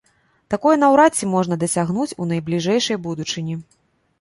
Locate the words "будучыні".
3.05-3.63